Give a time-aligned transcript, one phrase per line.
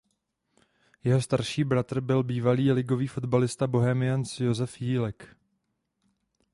[1.03, 5.35] Jeho starší bratr je bývalý ligový fotbalista Bohemians Josef Jílek.